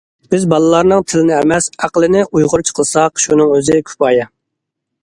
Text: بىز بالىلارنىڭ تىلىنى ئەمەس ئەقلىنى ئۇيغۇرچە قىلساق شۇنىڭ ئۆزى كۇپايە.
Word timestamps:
بىز 0.33 0.45
بالىلارنىڭ 0.53 1.05
تىلىنى 1.13 1.35
ئەمەس 1.39 1.69
ئەقلىنى 1.83 2.25
ئۇيغۇرچە 2.31 2.77
قىلساق 2.81 3.25
شۇنىڭ 3.27 3.57
ئۆزى 3.59 3.81
كۇپايە. 3.93 4.29